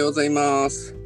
[0.00, 0.96] ようございます。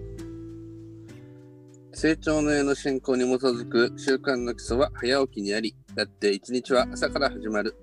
[1.92, 7.74] 成長の絵の進行に基づく習慣の基礎は早起きにあり、だって一日は朝から始まる。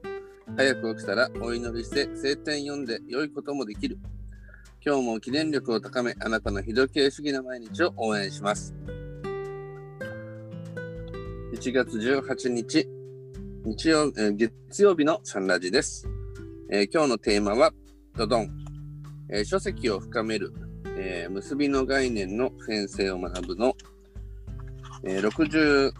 [0.55, 3.97] 早く起きたらお祈りして聖典読んで良いこともできる。
[4.85, 8.73] 今日も記念力を高め、あなたの非時計主義な毎日を応援します。
[11.53, 12.87] 1月18日、
[13.65, 16.07] 日曜え月曜日のサンラジです。
[16.71, 17.71] えー今日のテーマは、
[18.15, 18.49] ドドン、
[19.29, 20.53] えー書籍を深める、
[20.97, 23.75] えー結びの概念の先生を学ぶの、
[25.03, 25.91] えー61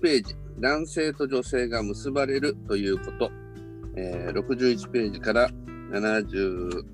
[0.00, 3.30] ページ、男性と女性が結ばれるということ、
[3.96, 5.48] えー61ページから
[5.90, 6.84] 70、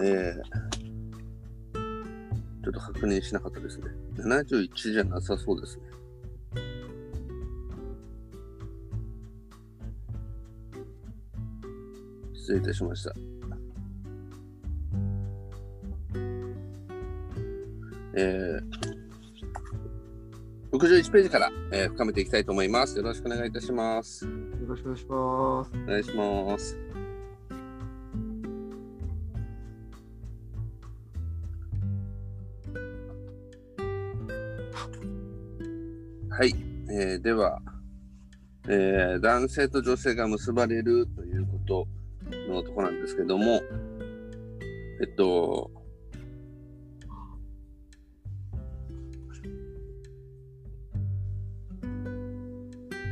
[0.00, 0.68] えー
[2.64, 3.86] ちょっと確認しなかったですね。
[4.18, 5.87] 71じゃなさそうですね。
[12.48, 13.12] 失礼いたしました。
[18.14, 22.96] えー、61ページから、えー深めていきたいと思います。
[22.96, 24.24] よろしくお願いいたします。
[24.24, 24.30] よ
[24.66, 25.70] ろしくお願いします。
[25.74, 26.78] お願いします。
[36.30, 36.54] はい、
[36.98, 37.60] えーでは、
[38.68, 41.97] えー男性と女性が結ばれるということ
[42.48, 43.60] のところなんですけども、
[45.00, 45.70] えっと、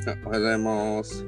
[0.07, 1.25] あおはようございます。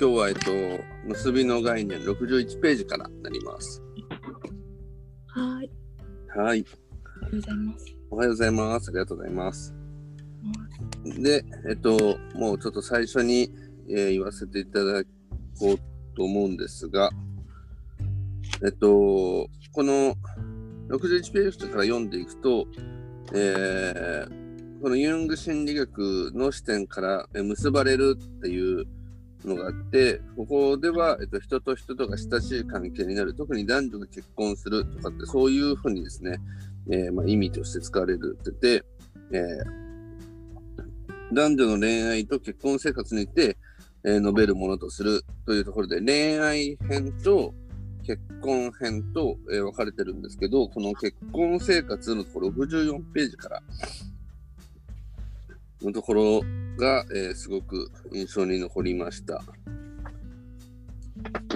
[0.00, 0.50] 今日は、えっと、
[1.06, 3.82] 結びの概念61ページからなります。
[5.28, 5.70] はい、
[6.36, 6.64] はい。
[7.22, 7.96] ありがとうございます。
[8.10, 8.88] おはようございます。
[8.88, 9.83] ありがとうございます。
[11.04, 13.50] で、えっと、もうちょっと最初に、
[13.88, 15.04] えー言わせていただ
[15.58, 15.78] こう
[16.16, 17.10] と思うんですが、
[18.64, 20.16] えっと、この
[20.88, 22.66] 61ページから読んでいくと、
[23.34, 24.44] えー
[24.84, 28.84] このユング心理学の視点から結ばれるっていう
[29.42, 36.36] のがあって、ここでは、えっと、人と人とが親しい関係になる、特に男女が結婚するとかって、そういうふうにですね、
[36.90, 38.84] えーまあ、意味として使われるってて、
[39.32, 39.83] えー
[41.34, 43.58] 男女の恋愛と結婚生活にて、
[44.04, 47.54] えー述べるものとするというところで、恋愛編と
[48.06, 53.62] 結婚編と、えー分かれてるんですけど、この結婚生活のところ64ページから
[55.82, 56.40] のところ
[56.78, 59.42] が、えーすごく印象に残りました。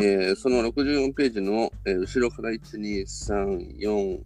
[0.00, 4.20] えーその64ページの、えー後ろから1、2、3、4、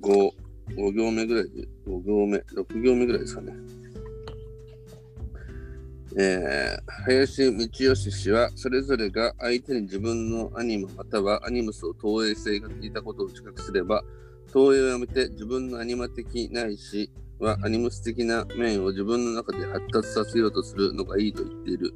[0.00, 0.41] 5、
[0.76, 3.54] 5行目ぐらいで、5行目、6行目ぐらいですかね。
[6.18, 14.04] えー林道義氏は、それぞれが相手に自分のアニマまたはアニムスを投影性が効いたことを自覚すれば、
[14.52, 21.94] 投影をやめて自分のアニマ的ないしはアニムス的な面を自分の中で発達させようとするのがいいと言っている。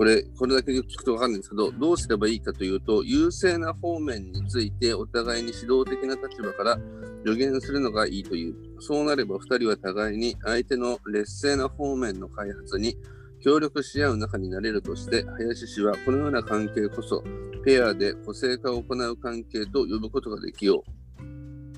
[0.00, 6.78] これ、これだけ聞くとわかんないんですけど、どうすればいいかというと、優勢な方面についてお互いに指導的な立場から
[7.26, 8.54] 助言するのがいいという。
[8.78, 12.96] そうなれば二人は互いに相手の劣勢な方面の開発に
[13.44, 17.22] 協力し合う仲になれるとして、林氏はこのような関係こそ、
[17.66, 20.82] ペアで個性化を行う関係と呼ぶことができよ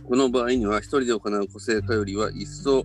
[0.01, 0.05] う。
[0.05, 2.85] この場合には、一人で行う個性化よりは一層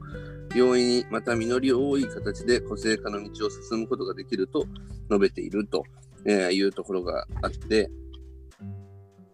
[0.55, 4.65] 容易に、また実り多い形で個性化の道を進むことができると
[5.09, 5.83] 述べていると、
[6.25, 7.89] えいうところがあって、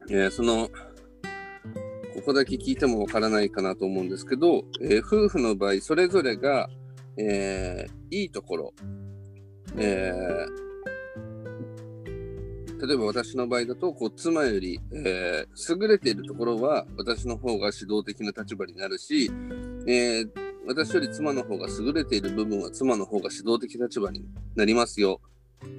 [0.09, 0.69] えーその、
[2.13, 6.70] ここだけ聞いてもわからないかなと思うんですけど、えー夫婦の場合、それぞれが、
[7.17, 8.73] えーいいところ、
[9.78, 10.64] えー
[12.85, 19.31] 例えば私の場合だと、こう妻より、えー優れているところは私の方が指導的な立場になるし、
[19.87, 20.29] えー
[20.66, 24.23] 私より妻の方が優れている部分は妻の方が指導的立場に
[24.55, 25.19] なりますよ。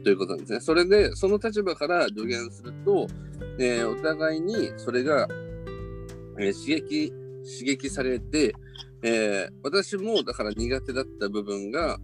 [0.02, 0.60] ということなんですね。
[0.60, 3.06] それで、その立場から助言すると、
[3.58, 5.28] えーお互いにそれが、
[6.38, 7.10] えー刺激、
[7.58, 8.54] 刺激されて、
[9.02, 11.98] えー私もだから苦手だった部分が、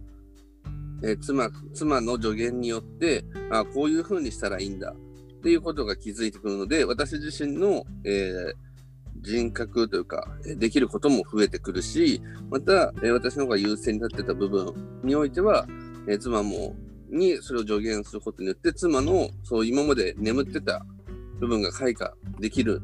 [1.03, 8.53] えー妻妻の助言によってあこういうふうにしたらいいんだっていうことが気づいてくるので私自身の、え
[9.23, 14.73] 人格というかできることも増えてくるしまた、え私の方が優勢に立ってた部分
[15.03, 15.67] においては、
[16.07, 16.75] え妻も
[17.11, 20.85] にそれを助言することによって妻のそう今まで眠ってた
[21.39, 22.81] 部分が開花できる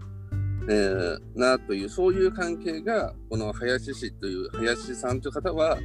[0.69, 5.79] えーなというそういう関係がこの林氏という林さんという方は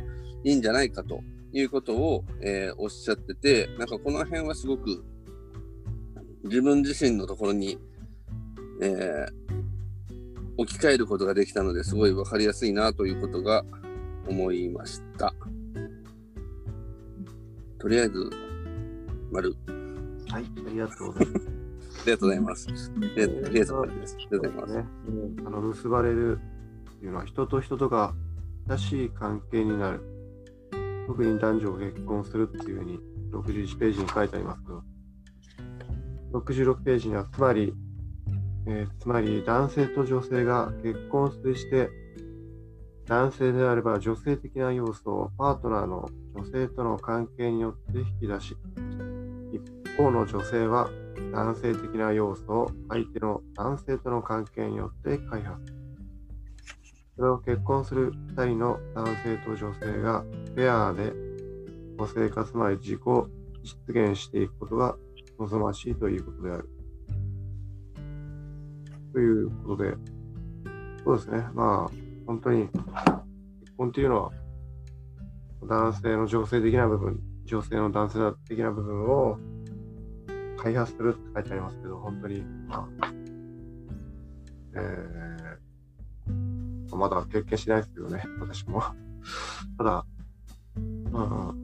[0.45, 1.23] いいんじゃないかと
[1.53, 5.05] いうことを、えーおっしゃっててなんかこの辺はすごく
[6.45, 7.79] 自分自身のところに、
[8.83, 9.43] えー
[10.59, 13.65] 置き換えることができたのですごい分かりやすいなということが
[14.29, 15.35] 思いました。
[17.83, 18.31] とりあえず、
[19.33, 19.57] 丸。
[20.29, 21.49] はい、ありがとうございます。
[21.49, 22.67] ありがとうございます。
[23.17, 24.15] で、とりあえず、丸です。
[24.15, 24.75] ありがとうございます。
[24.77, 24.85] ね、
[25.45, 26.39] あの結ばれる
[26.95, 28.15] っていうのは人と人とが
[28.69, 30.01] 親しい関係になる。
[31.09, 33.01] 特に男女が結婚するっていうふうに
[33.33, 34.85] 61ページに書いてありますけど、
[36.39, 37.75] 66ページにはつまり、
[38.69, 41.91] えーつまり男性と女性が結婚して、
[43.07, 48.57] 男性であれば女性的な要素をパートナーの女性との関係によって引き出し、
[49.53, 50.89] 一方の女性は
[51.33, 55.61] 男性的な要素を相手の男性との関係によって開発。
[57.17, 60.25] それを結婚する2人の男性と女性が
[60.57, 61.13] ペアで
[61.97, 63.01] ご生活つまり自己
[63.63, 64.97] 実現していくことが
[65.39, 66.69] 望ましいということである。
[69.13, 69.95] ということで、
[71.05, 71.47] そうですね。
[71.53, 72.69] まあ、本当に
[73.61, 74.33] 結婚っていうのは
[75.65, 79.39] 男性の女性的な部分、女性の男性的な部分を
[80.59, 83.13] 開発するって書いてありますけど、本当に、まあ、
[84.75, 88.83] えー、まだ経験しないですけどね、私も。
[89.79, 90.07] ただ、
[91.11, 91.55] まあ、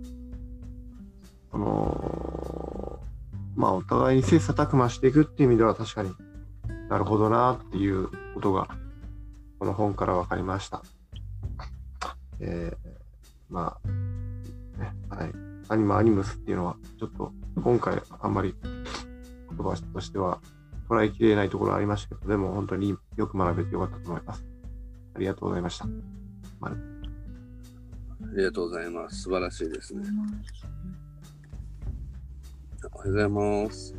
[1.52, 2.78] あのー
[3.58, 6.12] まあ、お互いに切磋琢磨していくっていう意味では確かに
[6.88, 8.68] なるほどなっていうことが、
[9.58, 10.82] この本から分かりました。
[12.40, 12.88] えー、
[13.48, 13.88] まあ、
[14.78, 15.32] ね、はい。
[15.68, 18.70] アニマアニムスっていうのは、ちょっと今回あんまり言
[19.58, 20.40] 葉としては
[20.88, 24.44] 捉えきれないところありましたけど、でも本当によく学べてよかったと思います。
[25.14, 25.84] ありがとうございました。
[25.84, 25.88] あ
[28.36, 29.22] りがとうございます。
[29.22, 30.02] 素晴らしいですね。
[32.94, 33.94] おはようございます。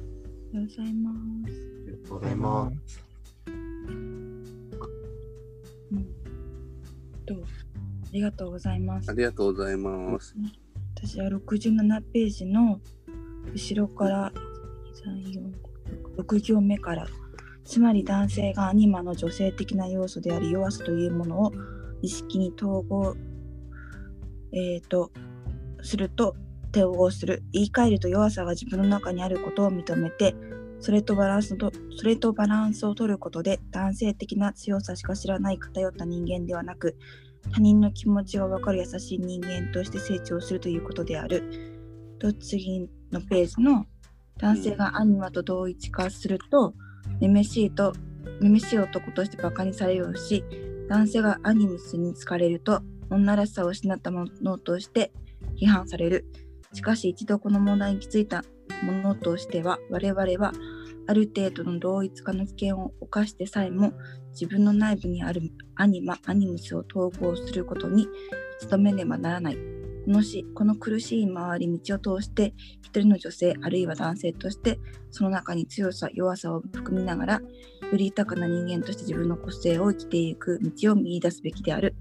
[0.53, 1.11] おはようございま
[1.47, 1.53] す。
[1.83, 3.08] ありがとうございます。
[7.33, 7.43] どう？
[7.43, 9.13] ありがとうございますあ。
[9.13, 10.35] りがとうございます。
[10.95, 12.79] 私は67ページの
[13.53, 14.33] 後ろから
[16.17, 17.07] 6行目から
[17.63, 21.51] つまり男性がアニマの女性的な要素である弱さというものを
[22.01, 23.15] 意識に統合、
[24.51, 25.11] えー、と
[25.81, 26.35] すると
[26.75, 30.35] 統合する言い換えると弱さが自分の中にあることを認めて
[30.79, 36.97] それとバランスとそれとバランスを取ることで男性的な強さしか知らない偏った人間ではなく
[37.51, 41.43] 他人の気持ちが分かる優しい人間として成長するということである。
[42.19, 43.85] と次のページの
[44.37, 46.73] 男性がアニマと同一化すると、
[47.19, 47.93] めめしいと、
[48.41, 50.43] めめしい男として馬鹿にされようし、
[50.89, 55.11] 男性がアニムスに疲れると、女らしさを失ったものとして
[55.59, 56.25] 批判される。
[56.73, 58.43] しかし一度この問題に気づいた
[58.83, 60.53] ものとしては、我々は
[61.07, 63.93] ある程度の同一化の危険を冒してさえも、
[64.31, 65.41] 自分の内部にある
[65.75, 68.07] アニマ、アニムスを統合することに
[68.69, 69.79] 努めねばならない。
[70.09, 74.79] このしこの苦しい回り道を通して一人の女性あるいは男性として
[75.11, 77.41] その中に強さ弱さを含みながらよ
[77.93, 81.95] り豊かな人間として自分の個性を生きていく道を見出すべきである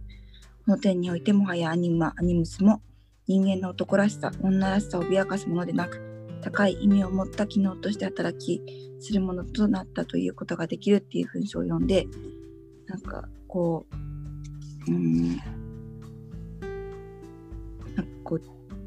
[0.65, 2.81] この点においてもはやアニマアニムスも
[3.27, 6.08] 人間の男らしさ女らしさを脅かすものでなく
[6.41, 8.63] 高い意味を持った機能として働き
[9.01, 12.07] するものとなったということができるっていう文章を読んで
[12.87, 13.87] なんかこ
[14.87, 15.41] ううんなん
[17.97, 18.43] かこう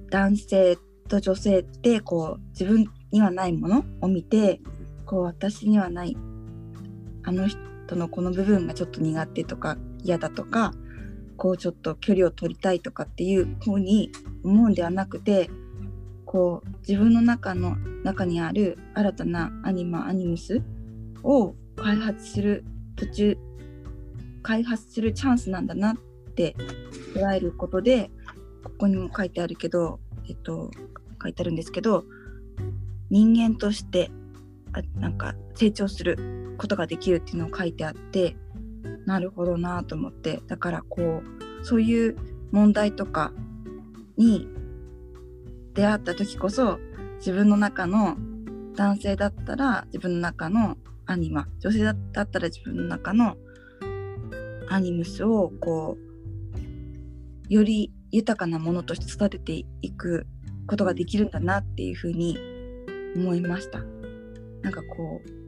[0.10, 0.78] 男性
[1.08, 4.62] と女性ってこう自分にはないものを見て
[5.06, 6.16] こう私にはない
[7.24, 10.74] あの人のこの部分がちょっと苦手とか嫌だとか
[11.38, 14.12] こうちょっと距離を取りたいとかっていうふうに
[14.44, 15.50] 思うんではなくて
[16.32, 20.62] こう自分の中の中にある新たなアニマアニムス
[21.24, 22.64] を開発する
[22.96, 23.38] 途中
[24.42, 25.98] 開発するチャンスなんだなっ
[26.36, 26.56] て
[27.14, 28.10] 捉えることで
[28.64, 30.72] ここにも書いてあるけど、えっと、
[31.22, 32.06] 書いてあるんですけど
[33.10, 34.10] 人間として
[34.72, 38.38] あなんか成長することができるっていうのを書いてあって
[39.06, 41.24] なるほどなと思ってだからこ
[41.62, 42.16] うそういう
[42.52, 43.34] 問題とか
[44.16, 44.48] に
[45.74, 46.80] 出会った時こそ
[47.18, 48.18] 自分の中の
[48.76, 53.36] 男性だったら自分の中のアニマ女性だったら自分の中の
[54.70, 55.98] アニムスをこ
[57.50, 60.26] うより豊かなものとして育てていく
[60.68, 62.38] ことができるんだなっていうふうに
[63.16, 63.80] 思いました。
[64.62, 65.42] なんかこう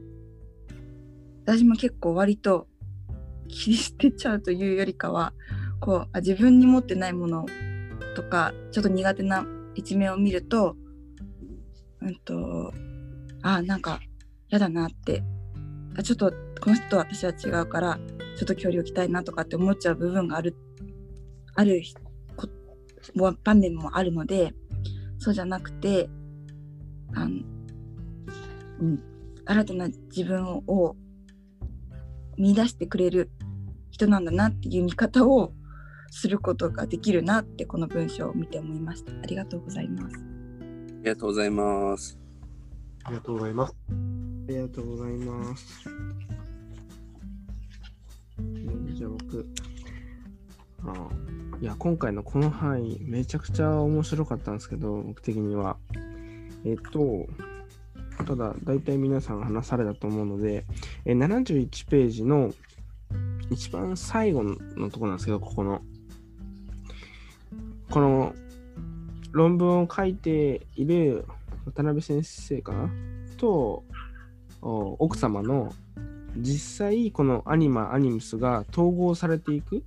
[1.46, 2.66] 私も結構割と
[3.48, 5.32] 切り捨てちゃうというよりかは
[5.80, 7.46] こうあ自分に持ってないもの
[8.16, 10.76] とかちょっと苦手な一面を見ると
[12.00, 12.72] うんと
[13.42, 14.00] あなんか
[14.48, 15.22] 嫌だなって。
[15.96, 17.98] あちょっとこの人と私は違うから
[18.36, 20.56] ちょっと距離を置きたいなとかって思っちゃう部分がある
[21.54, 21.82] ある
[22.36, 22.48] こ
[23.14, 24.52] 場面もあるので
[25.18, 26.08] そうじゃなくて
[27.14, 27.30] あの、
[28.80, 29.02] うん、
[29.44, 30.96] 新たな自分を
[32.36, 33.30] 見出してくれる
[33.90, 35.52] 人なんだなっていう見方を
[36.16, 39.12] することができるなってこの文章を見て思いました。
[39.12, 40.16] ありがとうございます。
[40.16, 40.20] あ
[41.02, 42.18] りがとうございます。
[43.04, 43.74] ありがとうございます。
[44.46, 45.84] ありがとうございます。
[48.94, 49.48] じゃあ僕、
[50.84, 51.08] あ
[51.60, 55.76] いや、今回のこの範囲、めちゃくちゃ面白かったんですけど、僕的には。
[56.64, 57.26] えっと、
[58.24, 60.64] ただ、大体皆さん話されたと思うので、
[61.04, 62.54] え71ページの
[63.50, 65.82] 一番最後のところなんですけど、ここの、
[67.94, 68.34] この
[69.30, 71.26] 論文を書いている
[71.64, 72.90] 渡辺先生かな？
[73.36, 73.84] と、
[74.60, 75.72] 奥様の
[76.36, 79.84] 実際このアニマアニムスが統合されていく、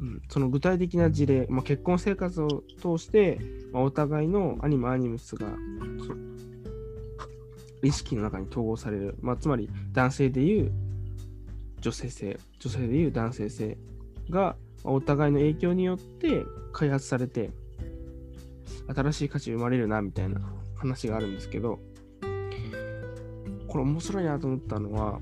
[0.00, 3.40] うん、その具体的な事例、まあ、結婚生活を通して、
[3.72, 5.48] まあお互いのアニマアニムスが
[7.82, 10.70] 意識の中に統合される、まあ、つまり男性でいう
[11.80, 13.76] 女性性女性でいう男性性
[14.30, 14.54] が
[14.84, 17.50] お互いの影響によって開発されて
[18.94, 20.40] 新しい価値生まれるなみたいな
[20.76, 21.78] 話があるんですけど
[23.68, 25.20] これ面白いなと思ったのは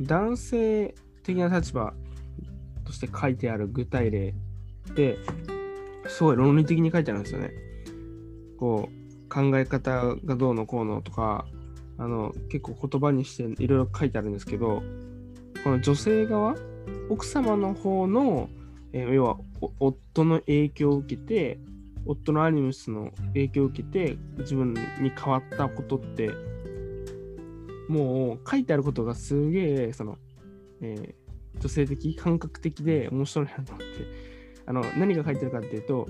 [0.00, 0.94] 男性
[1.24, 1.92] 的な立場
[2.84, 4.34] として書いてある具体例
[4.90, 5.18] って
[6.08, 7.52] すごい論理的に書いてあるんですよね。
[8.58, 11.46] こう考え方がどうのこうのとか
[11.98, 14.82] あの結構言葉にしていろいろ書いてあるんですけど
[15.64, 16.54] この女性側
[17.08, 18.48] 奥様の方の、
[18.92, 19.38] えー要は
[19.80, 21.58] 夫の影響を受けて
[22.04, 26.30] 夫のアニムスの影響を受けて自分に変わったことって
[27.88, 30.18] もう書いてあることがすげえその、
[30.80, 31.22] えー
[31.58, 34.32] 女性的感覚的で面白いなと思って。
[34.66, 36.06] あの何が書いてあるかっていうと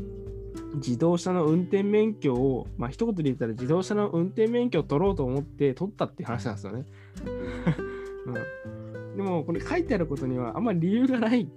[0.75, 6.85] 自動車の運転免許をまあ一言で言ったら自動車の運転免許を取ろうと思って取ったっていう話なんですよね、
[8.27, 11.49] うん、でもこれ書いてあることにはあんまり理由がない。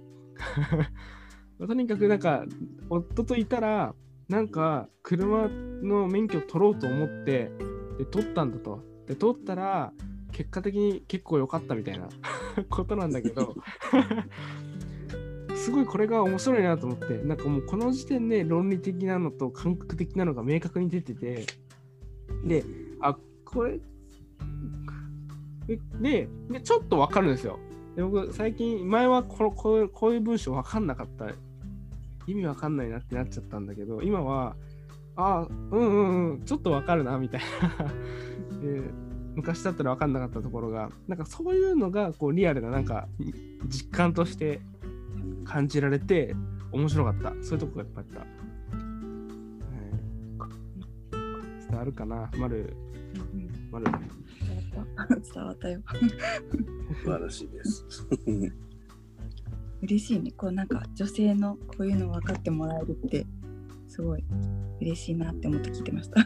[1.66, 2.44] とにかくなんか
[2.90, 3.94] 夫といたら
[4.28, 7.50] なんか車の免許を取ろうと思って
[7.98, 8.96] で取ったんだと。
[9.06, 9.92] で取ったら
[10.32, 12.08] 結果的に結構良かったみたいな
[12.68, 13.54] ことなんだけど
[15.54, 21.46] すごいこれが面白いなと思ってなんかもうこの時点で論理的なのと感覚的なのが明確に出てて
[22.44, 22.64] で
[23.00, 23.80] あこれ
[26.00, 27.58] ででちょっとわかるんですよ。
[27.96, 31.26] で僕最近前はこのこういうこういう文章わかんなかった。
[32.26, 34.56] 意味わかんないなってなっちゃったんだけど今は
[35.14, 38.58] あうんうんうんちょっとわかるなみたいな。
[38.60, 38.82] で
[39.36, 43.06] 昔だったら分かんなかったところがなんかそういうのがこうリアルななんか
[43.68, 44.60] 実感として
[45.44, 46.34] 感じられて
[46.72, 47.32] 面白かった。
[47.42, 48.26] そういうとこがいっぱいあった、は
[51.56, 52.76] い、伝わるかな丸。
[53.70, 54.02] 丸伝わっ
[54.76, 55.82] た 伝わったよ。
[57.02, 57.86] 素晴らしいです。
[59.82, 60.32] 嬉しいね。
[60.32, 63.26] こうなんか女性のこういうの分かってもらえるって
[63.88, 64.24] すごい
[64.80, 66.20] 嬉しいなって思って聞いてました。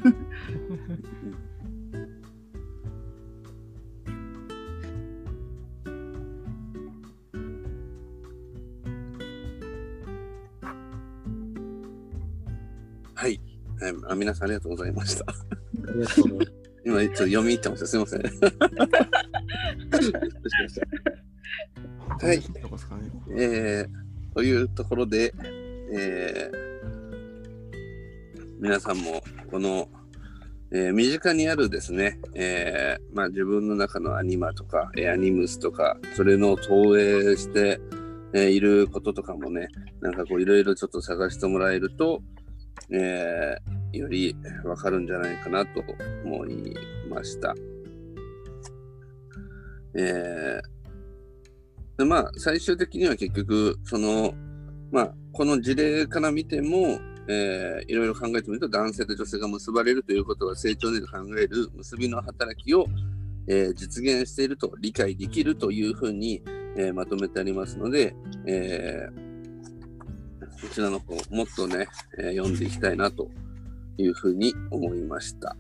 [13.14, 13.40] はい。
[13.80, 15.25] はいあ皆さんありがとうございました。
[15.28, 15.35] あ
[15.92, 16.60] りがとうございます。
[16.90, 17.87] 今、ちょっと読み入ってました。
[17.87, 18.23] すいません。
[22.20, 22.42] はい
[23.37, 25.32] えー、というところで、
[25.92, 26.70] えー
[28.61, 29.88] 皆さんもこの、
[30.70, 37.80] えー身近にあるですね、えーまあ、自分の中のアニマとか、えーアニムスとか、それの投影して、
[38.35, 39.68] えーいることとかもね、
[40.00, 42.23] なんかこういろいろちょっと探してもらえると、
[42.90, 45.82] えーよりわかるんじゃないかなと
[46.25, 46.75] 思い
[47.09, 47.54] ました。
[49.94, 50.70] えー
[51.99, 54.32] でまあ、最終的には結局、その、
[54.90, 62.87] まあ、この事例から見ても、えーいろいろ考えてみると、男性と女性が結ばれるということは、成長で考える結びの働きを、
[63.49, 66.42] えー実現していると理解できるというふうに、
[66.76, 68.14] えーまとめてありますので、
[68.47, 69.30] えー
[70.62, 71.87] こちらの方、もっとね、
[72.18, 73.30] えー読んでいきたいなと
[74.00, 75.57] いうふうに思いました。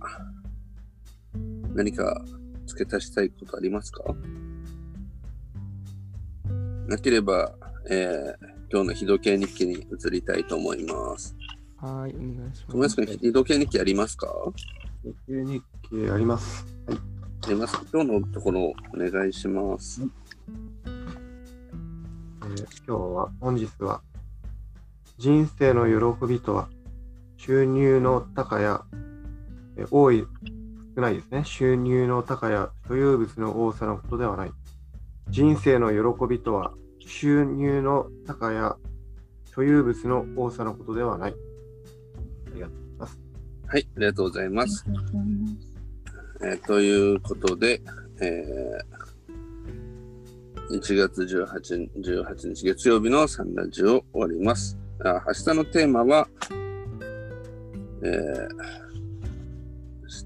[1.74, 2.24] 何か
[2.66, 4.02] 付け足したいことありますか？
[6.88, 7.52] なければ、
[7.88, 11.34] えー今日の日時計日記に移りたいと思います。
[11.78, 13.00] はい、お願いし友ます。
[13.00, 14.28] 安君、日時計日記ありますか？
[15.02, 16.64] 日経日記あります。
[16.86, 16.98] はい。
[17.46, 20.02] あります今日のところお願いします。
[20.04, 24.02] えー今日は、本日は、
[25.18, 26.68] 人生の喜びとは、
[27.42, 28.82] 収入の高や、
[29.78, 30.26] えー多い、
[30.94, 31.42] 少ないですね。
[31.46, 34.50] 収入の高や所有物の多さのことではない。
[35.30, 38.76] 人生の喜びとは、収入の高や
[39.54, 41.30] 所有物の多さのことではない。
[41.32, 43.18] ありがとうございます。
[43.68, 44.84] はい、ありがとうございます。
[46.42, 47.80] えーということで、
[48.20, 49.00] えー
[50.76, 54.78] 1月 18, 18日月曜日のサンラジオ終わります。
[55.02, 56.28] あ明日のテーマは、
[58.02, 58.48] えー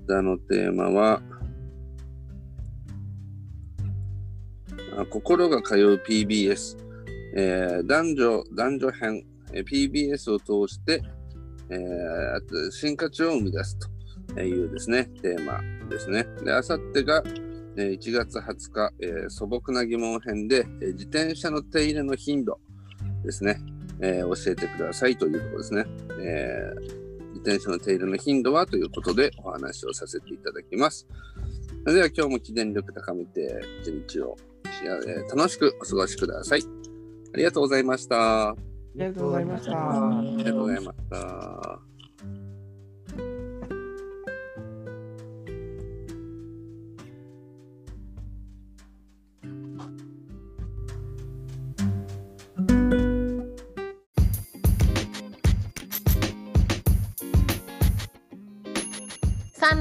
[0.09, 1.21] 明日のテーマは、
[4.97, 6.79] あ心が通う PBS、
[7.37, 11.03] えー男女、男女編、えー PBS を通して、
[11.69, 13.89] えーあと進化値を生み出すと。
[14.41, 16.27] いうですね、テーマですね。
[16.45, 17.23] で、あさってが、
[17.77, 22.59] えー1月20日、えー素朴な疑問編で、えー自転車の手入れの頻度
[23.23, 23.61] ですね、
[24.01, 25.85] えー教えてくださいというところですね。
[26.21, 27.04] えー
[27.45, 31.07] 自転車の手入れの頻度はということでお話をさせていただきます。
[31.83, 34.37] それでは今日も記念力高めて一日を
[34.83, 36.63] えー楽しくお過ごしください。
[37.35, 38.49] ありがとうございました。
[38.49, 38.57] ああ
[38.97, 39.71] りがとうございました。
[40.39, 41.94] りがとうございました。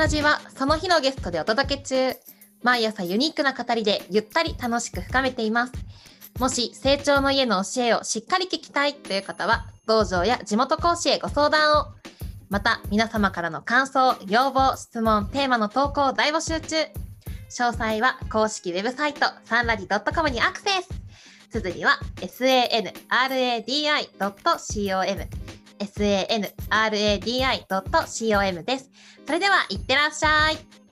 [0.04, 2.18] ラジはその日のゲストでお届け中。
[2.62, 5.74] 毎朝ユニークな語りでゆったり楽しく深めています。
[6.39, 11.86] もし成長の家の教えをしっかり聞きたいという方は、道場や地元講師へご相談を。
[12.50, 16.76] また、皆様からの感想、要望、質問、テーマの投稿を大募集中。
[17.50, 20.89] 詳細は公式ウェブサイトサンラジ .com にアクセス。
[21.50, 22.84] 綴りは sanradi.com
[25.86, 28.91] sanradi.com です。
[29.26, 30.83] それでは、いってらっしゃい。